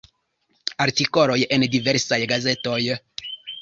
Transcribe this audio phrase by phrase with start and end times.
[0.85, 2.85] Artikoloj en diversaj gazetoj.